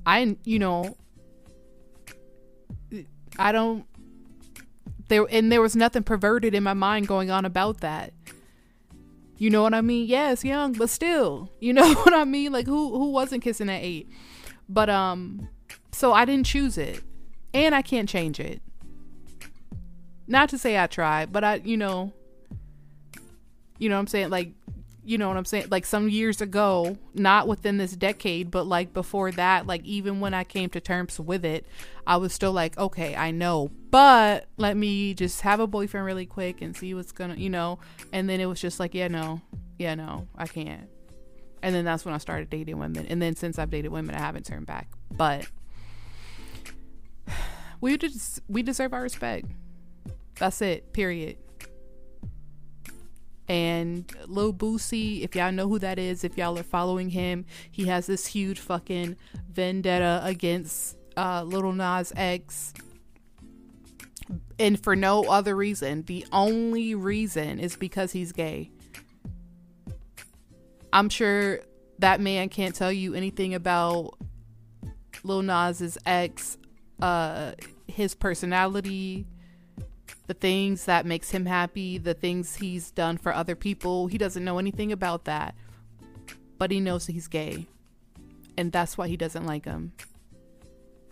I, 0.05 0.37
you 0.43 0.59
know, 0.59 0.97
I 3.37 3.51
don't. 3.51 3.85
There 5.07 5.25
and 5.29 5.51
there 5.51 5.61
was 5.61 5.75
nothing 5.75 6.03
perverted 6.03 6.53
in 6.53 6.63
my 6.63 6.73
mind 6.73 7.07
going 7.07 7.31
on 7.31 7.45
about 7.45 7.81
that. 7.81 8.13
You 9.37 9.49
know 9.49 9.61
what 9.61 9.73
I 9.73 9.81
mean? 9.81 10.07
Yes, 10.07 10.43
young, 10.43 10.73
but 10.73 10.89
still, 10.89 11.51
you 11.59 11.73
know 11.73 11.93
what 11.93 12.13
I 12.13 12.25
mean? 12.25 12.51
Like 12.51 12.65
who 12.65 12.97
who 12.97 13.11
wasn't 13.11 13.43
kissing 13.43 13.69
at 13.69 13.81
eight? 13.81 14.09
But 14.67 14.89
um, 14.89 15.49
so 15.91 16.13
I 16.13 16.25
didn't 16.25 16.45
choose 16.45 16.77
it, 16.77 17.01
and 17.53 17.73
I 17.73 17.81
can't 17.81 18.09
change 18.09 18.39
it. 18.39 18.61
Not 20.27 20.49
to 20.49 20.57
say 20.57 20.77
I 20.77 20.87
tried, 20.87 21.31
but 21.31 21.43
I, 21.43 21.55
you 21.55 21.77
know, 21.77 22.11
you 23.77 23.89
know 23.89 23.95
what 23.95 24.01
I'm 24.01 24.07
saying? 24.07 24.29
Like, 24.29 24.51
you 25.07 25.17
know 25.17 25.29
what 25.29 25.37
I'm 25.37 25.45
saying? 25.45 25.67
Like 25.69 25.85
some 25.85 26.09
years 26.09 26.41
ago, 26.41 26.97
not 27.13 27.47
within 27.47 27.77
this 27.77 27.93
decade, 27.93 28.51
but 28.51 28.67
like 28.67 28.93
before 28.93 29.31
that, 29.31 29.65
like 29.65 29.85
even 29.85 30.19
when 30.19 30.33
I 30.33 30.43
came 30.43 30.69
to 30.71 30.81
terms 30.81 31.17
with 31.17 31.45
it, 31.45 31.65
I 32.05 32.17
was 32.17 32.33
still 32.33 32.51
like, 32.51 32.77
okay, 32.77 33.15
I 33.15 33.31
know, 33.31 33.71
but 33.89 34.47
let 34.57 34.75
me 34.75 35.13
just 35.13 35.41
have 35.41 35.61
a 35.61 35.67
boyfriend 35.67 36.05
really 36.05 36.25
quick 36.25 36.61
and 36.61 36.75
see 36.75 36.93
what's 36.93 37.13
gonna, 37.13 37.35
you 37.35 37.49
know. 37.49 37.79
And 38.11 38.27
then 38.29 38.41
it 38.41 38.47
was 38.47 38.59
just 38.59 38.81
like, 38.81 38.93
yeah, 38.93 39.07
no, 39.07 39.39
yeah, 39.79 39.95
no, 39.95 40.27
I 40.35 40.45
can't. 40.45 40.89
And 41.63 41.73
then 41.73 41.85
that's 41.85 42.03
when 42.03 42.13
I 42.13 42.17
started 42.17 42.49
dating 42.49 42.77
women. 42.77 43.05
And 43.05 43.21
then 43.21 43.37
since 43.37 43.57
I've 43.57 43.69
dated 43.69 43.93
women, 43.93 44.13
I 44.13 44.19
haven't 44.19 44.45
turned 44.45 44.65
back. 44.65 44.89
But 45.09 45.47
we 47.79 47.97
just 47.97 48.41
we 48.49 48.61
deserve 48.61 48.93
our 48.93 49.01
respect. 49.01 49.45
That's 50.39 50.61
it. 50.61 50.93
Period. 50.93 51.37
And 53.47 54.11
Lil 54.27 54.53
Boosie, 54.53 55.23
if 55.23 55.35
y'all 55.35 55.51
know 55.51 55.67
who 55.67 55.79
that 55.79 55.97
is, 55.97 56.23
if 56.23 56.37
y'all 56.37 56.59
are 56.59 56.63
following 56.63 57.09
him, 57.09 57.45
he 57.71 57.85
has 57.85 58.05
this 58.05 58.27
huge 58.27 58.59
fucking 58.59 59.15
vendetta 59.49 60.21
against 60.23 60.97
uh, 61.15 61.43
Lil 61.43 61.71
Nas 61.71 62.11
X. 62.15 62.73
And 64.59 64.81
for 64.81 64.95
no 64.95 65.23
other 65.25 65.55
reason. 65.55 66.03
The 66.03 66.25
only 66.31 66.93
reason 66.93 67.59
is 67.59 67.77
because 67.77 68.11
he's 68.11 68.31
gay. 68.31 68.71
I'm 70.91 71.09
sure 71.09 71.61
that 71.99 72.19
man 72.19 72.49
can't 72.49 72.75
tell 72.75 72.91
you 72.91 73.13
anything 73.13 73.53
about 73.53 74.17
Lil 75.23 75.43
Nas's 75.43 75.97
ex, 76.05 76.57
uh, 77.01 77.53
his 77.87 78.13
personality, 78.15 79.25
the 80.27 80.33
things 80.33 80.85
that 80.85 81.05
makes 81.05 81.31
him 81.31 81.45
happy, 81.45 81.97
the 81.97 82.13
things 82.13 82.57
he's 82.57 82.91
done 82.91 83.17
for 83.17 83.33
other 83.33 83.55
people. 83.55 84.07
He 84.07 84.17
doesn't 84.17 84.43
know 84.43 84.59
anything 84.59 84.91
about 84.91 85.25
that. 85.25 85.55
But 86.57 86.71
he 86.71 86.79
knows 86.79 87.07
he's 87.07 87.27
gay. 87.27 87.67
And 88.57 88.71
that's 88.71 88.97
why 88.97 89.07
he 89.07 89.15
doesn't 89.15 89.45
like 89.45 89.65
him. 89.65 89.93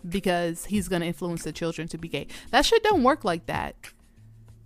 Because 0.06 0.66
he's 0.66 0.88
going 0.88 1.00
to 1.00 1.08
influence 1.08 1.44
the 1.44 1.52
children 1.52 1.88
to 1.88 1.98
be 1.98 2.08
gay. 2.08 2.26
That 2.50 2.66
shit 2.66 2.82
don't 2.82 3.02
work 3.02 3.24
like 3.24 3.46
that. 3.46 3.74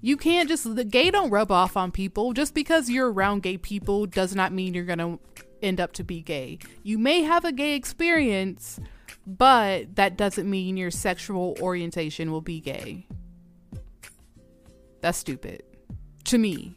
You 0.02 0.16
can't 0.16 0.48
just 0.48 0.74
the 0.74 0.84
gay 0.84 1.10
don't 1.10 1.30
rub 1.30 1.52
off 1.52 1.76
on 1.76 1.92
people. 1.92 2.32
Just 2.32 2.54
because 2.54 2.90
you're 2.90 3.12
around 3.12 3.42
gay 3.42 3.58
people 3.58 4.06
does 4.06 4.34
not 4.34 4.52
mean 4.52 4.74
you're 4.74 4.84
going 4.84 4.98
to 4.98 5.20
end 5.62 5.80
up 5.80 5.92
to 5.92 6.04
be 6.04 6.22
gay. 6.22 6.58
You 6.82 6.98
may 6.98 7.22
have 7.22 7.44
a 7.44 7.52
gay 7.52 7.74
experience, 7.74 8.80
but 9.26 9.94
that 9.96 10.16
doesn't 10.16 10.48
mean 10.48 10.78
your 10.78 10.90
sexual 10.90 11.56
orientation 11.60 12.32
will 12.32 12.40
be 12.40 12.60
gay. 12.60 13.06
That's 15.00 15.18
stupid. 15.18 15.62
To 16.24 16.38
me. 16.38 16.76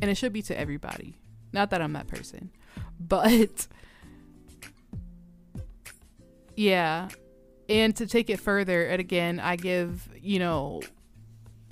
And 0.00 0.10
it 0.10 0.16
should 0.16 0.32
be 0.32 0.42
to 0.42 0.58
everybody. 0.58 1.16
Not 1.52 1.70
that 1.70 1.80
I'm 1.82 1.92
that 1.94 2.08
person. 2.08 2.50
But 3.04 3.66
yeah. 6.54 7.08
And 7.68 7.96
to 7.96 8.06
take 8.06 8.30
it 8.30 8.38
further, 8.38 8.86
and 8.86 9.00
again, 9.00 9.40
I 9.40 9.56
give, 9.56 10.08
you 10.20 10.38
know, 10.38 10.82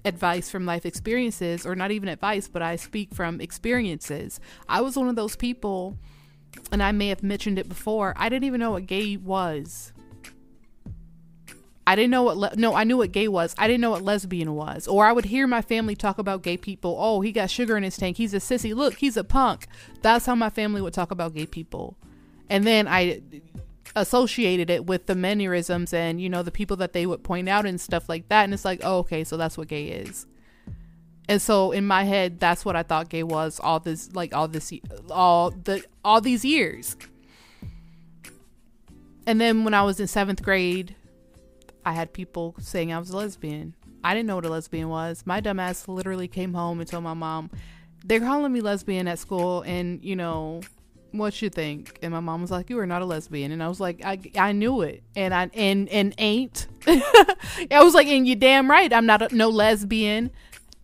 advice 0.04 0.50
from 0.50 0.66
life 0.66 0.86
experiences, 0.86 1.66
or 1.66 1.74
not 1.74 1.90
even 1.90 2.08
advice, 2.08 2.48
but 2.48 2.62
I 2.62 2.76
speak 2.76 3.14
from 3.14 3.40
experiences. 3.40 4.40
I 4.68 4.80
was 4.80 4.96
one 4.96 5.08
of 5.08 5.16
those 5.16 5.36
people, 5.36 5.98
and 6.72 6.82
I 6.82 6.92
may 6.92 7.08
have 7.08 7.22
mentioned 7.22 7.58
it 7.58 7.68
before, 7.68 8.14
I 8.16 8.28
didn't 8.28 8.44
even 8.44 8.60
know 8.60 8.72
what 8.72 8.86
gay 8.86 9.16
was. 9.16 9.92
I 11.90 11.97
didn't 11.97 12.12
know 12.12 12.23
what 12.23 12.37
le- 12.37 12.54
no, 12.54 12.76
I 12.76 12.85
knew 12.85 12.99
what 12.99 13.11
gay 13.11 13.26
was. 13.26 13.52
I 13.59 13.66
didn't 13.66 13.80
know 13.80 13.90
what 13.90 14.04
lesbian 14.04 14.54
was. 14.54 14.87
Or 14.87 15.06
I 15.06 15.12
would 15.12 15.25
hear 15.25 15.49
my 15.49 15.61
family 15.61 15.97
talk 15.97 16.18
about 16.18 16.44
gay 16.44 16.56
people. 16.56 16.97
Oh, 16.97 17.20
he 17.20 17.32
got 17.32 17.50
sugar 17.50 17.76
in 17.76 17.82
his 17.82 17.97
tank. 17.97 18.16
He's 18.16 18.32
a 18.32 18.37
sissy. 18.37 18.73
Look, 18.73 18.99
he's 18.99 19.16
a 19.16 19.25
punk. 19.25 19.66
That's 20.00 20.25
how 20.25 20.37
my 20.37 20.50
family 20.50 20.80
would 20.80 20.94
talk 20.94 21.11
about 21.11 21.35
gay 21.35 21.47
people. 21.47 21.97
And 22.49 22.64
then 22.64 22.87
I 22.87 23.23
associated 23.97 24.70
it 24.70 24.87
with 24.87 25.06
the 25.06 25.16
mannerisms 25.16 25.92
and 25.92 26.20
you 26.20 26.28
know 26.28 26.44
the 26.44 26.52
people 26.52 26.76
that 26.76 26.92
they 26.92 27.06
would 27.06 27.25
point 27.25 27.49
out 27.49 27.66
and 27.66 27.80
stuff 27.80 28.09
like 28.09 28.28
that 28.28 28.44
and 28.44 28.54
it's 28.54 28.64
like, 28.64 28.82
"Oh, 28.85 28.99
okay, 28.99 29.25
so 29.25 29.37
that's 29.37 29.59
what 29.59 29.66
gay 29.66 29.88
is." 29.88 30.26
And 31.28 31.42
so 31.42 31.73
in 31.73 31.88
my 31.88 32.04
head, 32.04 32.38
that's 32.38 32.64
what 32.64 32.76
I 32.76 32.85
thought 32.85 33.09
gay 33.09 33.25
was 33.25 33.59
all 33.59 33.80
this 33.80 34.14
like 34.14 34.32
all 34.32 34.47
this 34.47 34.73
all 35.11 35.50
the 35.50 35.82
all 36.04 36.20
these 36.20 36.44
years. 36.44 36.97
And 39.26 39.40
then 39.40 39.64
when 39.64 39.75
I 39.75 39.82
was 39.82 39.99
in 39.99 40.06
7th 40.06 40.40
grade, 40.40 40.94
I 41.84 41.92
had 41.92 42.12
people 42.12 42.54
saying 42.58 42.92
I 42.92 42.99
was 42.99 43.10
a 43.10 43.16
lesbian. 43.16 43.75
I 44.02 44.14
didn't 44.14 44.26
know 44.26 44.37
what 44.37 44.46
a 44.46 44.50
lesbian 44.50 44.88
was. 44.88 45.22
My 45.26 45.40
dumbass 45.40 45.87
literally 45.88 46.28
came 46.28 46.54
home 46.54 46.80
and 46.80 46.88
told 46.88 47.04
my 47.04 47.14
mom, 47.14 47.50
they're 48.04 48.20
calling 48.20 48.52
me 48.52 48.60
lesbian 48.60 49.08
at 49.08 49.18
school, 49.18 49.62
and 49.62 50.02
you 50.02 50.16
know, 50.16 50.62
what 51.12 51.40
you 51.42 51.50
think? 51.50 51.99
And 52.02 52.12
my 52.12 52.20
mom 52.20 52.40
was 52.40 52.50
like, 52.50 52.70
you 52.70 52.78
are 52.78 52.87
not 52.87 53.02
a 53.02 53.04
lesbian, 53.04 53.52
and 53.52 53.62
I 53.62 53.68
was 53.68 53.80
like, 53.80 54.04
I 54.04 54.18
I 54.37 54.52
knew 54.52 54.82
it, 54.82 55.02
and 55.16 55.34
I 55.34 55.50
and 55.54 55.88
and 55.88 56.14
ain't. 56.18 56.66
I 56.87 57.82
was 57.82 57.94
like, 57.94 58.06
and 58.06 58.26
you 58.26 58.37
damn 58.37 58.70
right, 58.70 58.92
I'm 58.92 59.06
not 59.06 59.22
a, 59.22 59.34
no 59.34 59.49
lesbian. 59.49 60.30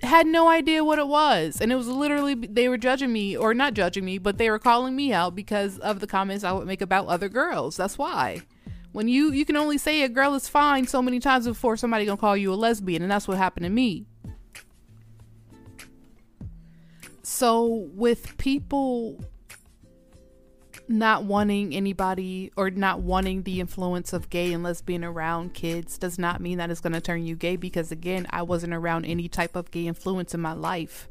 Had 0.03 0.27
no 0.27 0.49
idea 0.49 0.85
what 0.85 0.99
it 0.99 1.09
was, 1.09 1.61
and 1.61 1.73
it 1.73 1.77
was 1.77 1.89
literally 1.89 2.35
they 2.35 2.69
were 2.69 2.77
judging 2.77 3.13
me, 3.13 3.37
or 3.37 3.55
not 3.55 3.75
judging 3.75 4.05
me, 4.05 4.19
but 4.19 4.37
they 4.37 4.51
were 4.51 4.59
calling 4.59 4.95
me 4.95 5.13
out 5.13 5.35
because 5.35 5.79
of 5.79 6.01
the 6.01 6.07
comments 6.07 6.45
I 6.45 6.53
would 6.53 6.67
make 6.67 6.83
about 6.83 7.07
other 7.07 7.31
girls. 7.31 7.77
That's 7.77 7.97
why. 7.97 8.43
When 8.97 9.09
you 9.09 9.31
you 9.31 9.45
can 9.45 9.59
only 9.59 9.77
say 9.77 10.05
a 10.05 10.09
girl 10.09 10.33
is 10.33 10.49
fine 10.49 10.87
so 10.87 11.03
many 11.03 11.21
times 11.21 11.47
before 11.47 11.77
somebody 11.77 12.07
gonna 12.07 12.17
call 12.17 12.35
you 12.35 12.51
a 12.51 12.57
lesbian, 12.57 13.03
and 13.03 13.11
that's 13.11 13.29
what 13.29 13.37
happened 13.37 13.65
to 13.65 13.71
me. 13.71 14.07
So 17.23 17.91
with 17.93 18.39
people 18.39 19.23
not 20.89 21.25
wanting 21.25 21.75
anybody 21.75 22.51
or 22.57 22.71
not 22.71 23.03
wanting 23.03 23.43
the 23.43 23.61
influence 23.61 24.15
of 24.15 24.31
gay 24.31 24.55
and 24.55 24.63
lesbian 24.63 25.05
around 25.05 25.53
kids 25.53 25.99
does 25.99 26.19
not 26.19 26.41
mean 26.41 26.57
that 26.57 26.71
it's 26.71 26.81
going 26.81 26.95
to 26.95 27.01
turn 27.03 27.27
you 27.27 27.37
gay 27.37 27.57
because 27.57 27.93
again 27.93 28.27
I 28.31 28.45
wasn't 28.45 28.73
around 28.73 29.05
any 29.05 29.29
type 29.29 29.57
of 29.57 29.71
gay 29.71 29.87
influence 29.87 30.33
in 30.33 30.41
my 30.41 30.55
life. 30.55 31.07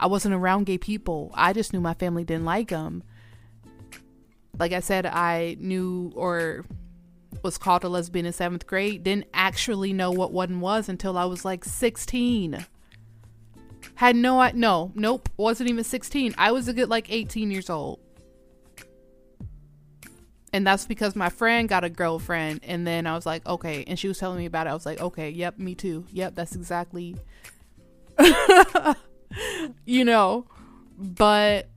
I 0.00 0.06
wasn't 0.06 0.34
around 0.34 0.64
gay 0.64 0.78
people. 0.78 1.30
I 1.34 1.52
just 1.52 1.74
knew 1.74 1.80
my 1.82 1.92
family 1.92 2.24
didn't 2.24 2.46
like 2.46 2.68
them. 2.68 3.02
Like 4.58 4.72
I 4.72 4.80
said, 4.80 5.04
I 5.04 5.58
knew 5.60 6.10
or 6.16 6.64
was 7.42 7.58
called 7.58 7.84
a 7.84 7.88
lesbian 7.88 8.26
in 8.26 8.32
seventh 8.32 8.66
grade. 8.66 9.02
Didn't 9.04 9.26
actually 9.34 9.92
know 9.92 10.10
what 10.10 10.32
one 10.32 10.60
was 10.60 10.88
until 10.88 11.16
I 11.18 11.24
was 11.24 11.44
like 11.44 11.64
16. 11.64 12.66
Had 13.94 14.16
no, 14.16 14.40
I 14.40 14.52
no, 14.52 14.92
nope, 14.94 15.28
wasn't 15.36 15.70
even 15.70 15.84
16. 15.84 16.34
I 16.38 16.52
was 16.52 16.68
a 16.68 16.72
good 16.72 16.88
like 16.88 17.10
18 17.10 17.50
years 17.50 17.68
old. 17.68 18.00
And 20.52 20.66
that's 20.66 20.86
because 20.86 21.14
my 21.14 21.28
friend 21.28 21.68
got 21.68 21.84
a 21.84 21.90
girlfriend. 21.90 22.60
And 22.62 22.86
then 22.86 23.06
I 23.06 23.14
was 23.14 23.26
like, 23.26 23.46
okay. 23.46 23.84
And 23.86 23.98
she 23.98 24.08
was 24.08 24.18
telling 24.18 24.38
me 24.38 24.46
about 24.46 24.66
it. 24.66 24.70
I 24.70 24.74
was 24.74 24.86
like, 24.86 25.00
okay, 25.00 25.30
yep, 25.30 25.58
me 25.58 25.74
too. 25.74 26.06
Yep, 26.12 26.34
that's 26.34 26.54
exactly, 26.56 27.16
you 29.84 30.04
know, 30.04 30.46
but 30.96 31.68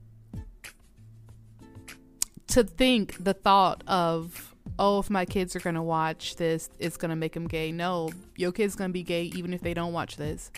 to 2.48 2.64
think 2.64 3.22
the 3.22 3.34
thought 3.34 3.82
of, 3.86 4.51
oh, 4.78 4.98
if 5.00 5.10
my 5.10 5.24
kids 5.24 5.54
are 5.54 5.60
going 5.60 5.74
to 5.74 5.82
watch 5.82 6.36
this, 6.36 6.68
it's 6.78 6.96
going 6.96 7.10
to 7.10 7.16
make 7.16 7.34
them 7.34 7.46
gay. 7.46 7.72
No, 7.72 8.10
your 8.36 8.52
kid's 8.52 8.74
going 8.74 8.90
to 8.90 8.92
be 8.92 9.02
gay 9.02 9.24
even 9.24 9.52
if 9.52 9.60
they 9.60 9.74
don't 9.74 9.92
watch 9.92 10.16
this. 10.16 10.50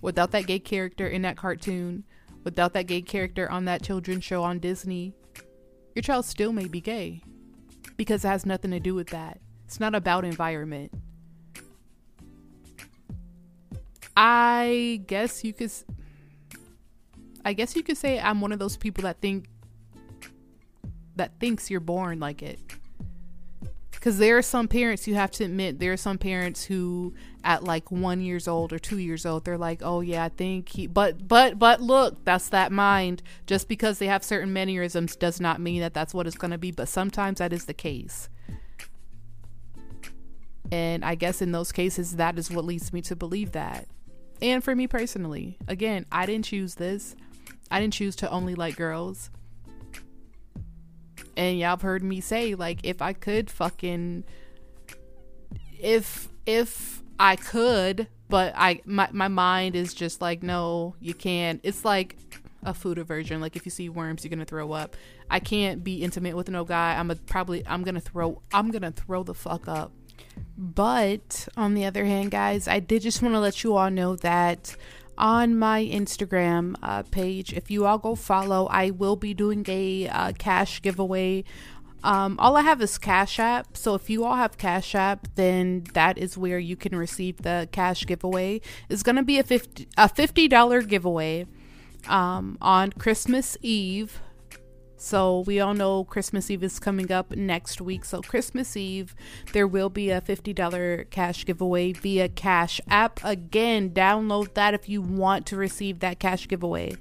Without 0.00 0.30
that 0.32 0.46
gay 0.46 0.58
character 0.58 1.06
in 1.06 1.22
that 1.22 1.36
cartoon, 1.36 2.04
without 2.44 2.72
that 2.74 2.86
gay 2.86 3.02
character 3.02 3.50
on 3.50 3.64
that 3.64 3.82
children's 3.82 4.24
show 4.24 4.42
on 4.42 4.58
Disney, 4.58 5.14
your 5.94 6.02
child 6.02 6.24
still 6.24 6.52
may 6.52 6.68
be 6.68 6.80
gay 6.80 7.22
because 7.96 8.24
it 8.24 8.28
has 8.28 8.44
nothing 8.44 8.70
to 8.70 8.80
do 8.80 8.94
with 8.94 9.08
that. 9.08 9.40
It's 9.66 9.80
not 9.80 9.94
about 9.94 10.24
environment. 10.24 10.92
I 14.16 15.02
guess 15.06 15.42
you 15.42 15.52
could 15.52 15.72
I 17.44 17.52
guess 17.52 17.74
you 17.74 17.82
could 17.82 17.96
say 17.96 18.18
I'm 18.18 18.40
one 18.40 18.52
of 18.52 18.58
those 18.58 18.76
people 18.76 19.02
that 19.02 19.20
think 19.20 19.46
that 21.16 21.38
thinks 21.40 21.70
you're 21.70 21.80
born 21.80 22.20
like 22.20 22.42
it. 22.42 22.58
Cuz 24.04 24.18
there 24.18 24.36
are 24.36 24.42
some 24.42 24.68
parents 24.68 25.06
you 25.06 25.14
have 25.14 25.30
to 25.30 25.44
admit 25.44 25.78
there 25.78 25.94
are 25.94 25.96
some 25.96 26.18
parents 26.18 26.64
who 26.64 27.14
at 27.42 27.64
like 27.64 27.90
1 27.90 28.20
years 28.20 28.46
old 28.46 28.70
or 28.70 28.78
2 28.78 28.98
years 28.98 29.24
old 29.24 29.46
they're 29.46 29.56
like, 29.56 29.80
"Oh 29.82 30.02
yeah, 30.02 30.24
I 30.24 30.28
think 30.28 30.68
he 30.68 30.86
but 30.86 31.26
but 31.26 31.58
but 31.58 31.80
look, 31.80 32.22
that's 32.22 32.50
that 32.50 32.70
mind. 32.70 33.22
Just 33.46 33.66
because 33.66 33.98
they 33.98 34.06
have 34.06 34.22
certain 34.22 34.52
mannerisms 34.52 35.16
does 35.16 35.40
not 35.40 35.58
mean 35.58 35.80
that 35.80 35.94
that's 35.94 36.12
what 36.12 36.26
it's 36.26 36.36
going 36.36 36.50
to 36.50 36.58
be, 36.58 36.70
but 36.70 36.86
sometimes 36.86 37.38
that 37.38 37.54
is 37.54 37.64
the 37.64 37.72
case." 37.72 38.28
And 40.70 41.02
I 41.02 41.14
guess 41.14 41.40
in 41.40 41.52
those 41.52 41.72
cases, 41.72 42.16
that 42.16 42.38
is 42.38 42.50
what 42.50 42.66
leads 42.66 42.92
me 42.92 43.00
to 43.00 43.16
believe 43.16 43.52
that. 43.52 43.88
And 44.42 44.62
for 44.62 44.76
me 44.76 44.86
personally, 44.86 45.56
again, 45.66 46.04
I 46.12 46.26
didn't 46.26 46.44
choose 46.44 46.74
this. 46.74 47.16
I 47.70 47.80
didn't 47.80 47.94
choose 47.94 48.16
to 48.16 48.30
only 48.30 48.54
like 48.54 48.76
girls. 48.76 49.30
And 51.36 51.58
y'all 51.58 51.70
have 51.70 51.82
heard 51.82 52.02
me 52.02 52.20
say, 52.20 52.54
like, 52.54 52.80
if 52.82 53.02
I 53.02 53.12
could 53.12 53.50
fucking 53.50 54.24
if 55.84 56.28
if 56.46 57.02
I 57.18 57.36
could, 57.36 58.08
but 58.28 58.54
I 58.56 58.80
my 58.84 59.08
my 59.12 59.28
mind 59.28 59.76
is 59.76 59.94
just 59.94 60.20
like, 60.20 60.42
no, 60.42 60.96
you 61.00 61.14
can't. 61.14 61.60
It's 61.62 61.84
like 61.84 62.16
a 62.62 62.74
food 62.74 62.98
aversion. 62.98 63.40
Like 63.40 63.54
if 63.54 63.64
you 63.64 63.70
see 63.70 63.88
worms, 63.88 64.24
you're 64.24 64.30
gonna 64.30 64.44
throw 64.44 64.72
up. 64.72 64.96
I 65.30 65.40
can't 65.40 65.84
be 65.84 66.02
intimate 66.02 66.36
with 66.36 66.48
no 66.48 66.64
guy. 66.64 66.98
I'm 66.98 67.10
a, 67.10 67.16
probably 67.16 67.66
I'm 67.66 67.82
gonna 67.82 68.00
throw 68.00 68.40
I'm 68.52 68.70
gonna 68.70 68.92
throw 68.92 69.22
the 69.22 69.34
fuck 69.34 69.68
up. 69.68 69.92
But 70.56 71.48
on 71.56 71.74
the 71.74 71.84
other 71.84 72.04
hand, 72.04 72.30
guys, 72.30 72.66
I 72.66 72.80
did 72.80 73.02
just 73.02 73.22
want 73.22 73.34
to 73.34 73.40
let 73.40 73.62
you 73.62 73.76
all 73.76 73.90
know 73.90 74.16
that 74.16 74.74
on 75.16 75.56
my 75.56 75.84
Instagram 75.84 76.76
uh, 76.82 77.02
page, 77.04 77.52
if 77.52 77.70
you 77.70 77.86
all 77.86 77.98
go 77.98 78.14
follow, 78.14 78.66
I 78.66 78.90
will 78.90 79.16
be 79.16 79.34
doing 79.34 79.64
a 79.68 80.08
uh, 80.08 80.32
cash 80.38 80.82
giveaway. 80.82 81.44
Um, 82.02 82.36
all 82.38 82.56
I 82.56 82.60
have 82.60 82.82
is 82.82 82.98
Cash 82.98 83.38
App. 83.38 83.76
So 83.78 83.94
if 83.94 84.10
you 84.10 84.24
all 84.24 84.36
have 84.36 84.58
Cash 84.58 84.94
App, 84.94 85.26
then 85.36 85.84
that 85.94 86.18
is 86.18 86.36
where 86.36 86.58
you 86.58 86.76
can 86.76 86.94
receive 86.94 87.38
the 87.38 87.66
cash 87.72 88.04
giveaway. 88.04 88.60
It's 88.90 89.02
going 89.02 89.16
to 89.16 89.22
be 89.22 89.38
a 89.38 89.42
50 89.42 89.88
a 89.96 90.08
$50 90.08 90.86
giveaway 90.86 91.46
um, 92.06 92.58
on 92.60 92.92
Christmas 92.92 93.56
Eve. 93.62 94.20
So 95.04 95.40
we 95.40 95.60
all 95.60 95.74
know 95.74 96.04
Christmas 96.04 96.50
Eve 96.50 96.64
is 96.64 96.80
coming 96.80 97.12
up 97.12 97.36
next 97.36 97.78
week. 97.78 98.06
So 98.06 98.22
Christmas 98.22 98.74
Eve, 98.74 99.14
there 99.52 99.66
will 99.66 99.90
be 99.90 100.08
a 100.08 100.22
$50 100.22 101.10
cash 101.10 101.44
giveaway 101.44 101.92
via 101.92 102.30
Cash 102.30 102.80
App. 102.88 103.20
Again, 103.22 103.90
download 103.90 104.54
that 104.54 104.72
if 104.72 104.88
you 104.88 105.02
want 105.02 105.44
to 105.48 105.56
receive 105.56 105.98
that 105.98 106.18
cash 106.18 106.48
giveaway. 106.48 106.96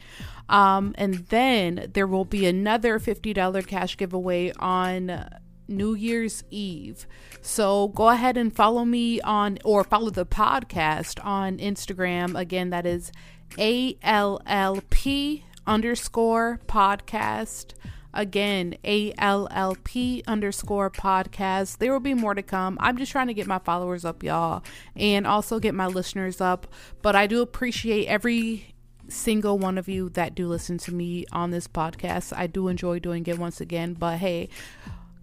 Um, 0.50 0.93
and 0.98 1.13
then 1.29 1.91
there 1.93 2.05
will 2.05 2.25
be 2.25 2.45
another 2.45 3.00
$50 3.00 3.65
cash 3.67 3.95
giveaway 3.95 4.51
on 4.60 5.29
New 5.69 5.93
Year's 5.93 6.43
Eve. 6.50 7.07
So 7.41 7.88
go 7.88 8.10
ahead 8.10 8.36
and 8.36 8.53
follow 8.53 8.83
me 8.83 9.22
on 9.22 9.60
or 9.63 9.86
follow 9.86 10.10
the 10.10 10.25
podcast 10.25 11.24
on 11.24 11.57
Instagram. 11.57 12.38
Again, 12.38 12.69
that 12.69 12.86
is 12.86 13.13
A 13.57 13.98
L 14.03 14.41
L 14.45 14.81
P 14.89 15.45
underscore 15.65 16.60
podcast. 16.67 17.74
Again, 18.13 18.75
ALLP 18.84 20.24
underscore 20.27 20.91
podcast. 20.91 21.79
There 21.79 21.91
will 21.91 22.00
be 22.00 22.13
more 22.13 22.36
to 22.36 22.43
come. 22.43 22.77
I'm 22.79 22.98
just 22.98 23.12
trying 23.12 23.27
to 23.27 23.34
get 23.34 23.48
my 23.48 23.58
followers 23.58 24.05
up, 24.05 24.22
y'all, 24.22 24.63
and 24.96 25.25
also 25.25 25.60
get 25.60 25.73
my 25.73 25.88
listeners 25.88 26.39
up. 26.39 26.67
But 27.02 27.15
I 27.15 27.26
do 27.26 27.41
appreciate 27.41 28.06
every 28.06 28.76
single 29.08 29.58
one 29.58 29.78
of 29.78 29.89
you 29.89 30.10
that 30.10 30.36
do 30.36 30.47
listen 30.47 30.78
to 30.80 30.93
me 30.93 31.26
on 31.32 31.52
this 31.52 31.67
podcast. 31.67 32.34
I 32.36 32.47
do 32.47 32.67
enjoy 32.67 32.99
doing 32.99 33.26
it 33.26 33.39
once 33.39 33.60
again. 33.60 33.93
But 33.93 34.19
hey, 34.19 34.49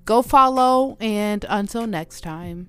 go 0.05 0.21
follow, 0.23 0.97
and 1.01 1.45
until 1.49 1.87
next 1.87 2.23
time. 2.23 2.69